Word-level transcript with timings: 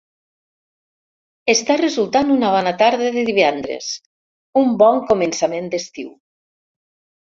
Està 1.53 1.75
resultant 1.81 2.33
una 2.37 2.49
bona 2.57 2.73
tarda 2.81 3.11
de 3.17 3.23
divendres; 3.27 3.91
un 4.63 4.75
bon 4.83 5.03
començament 5.13 5.71
d'estiu. 5.75 6.11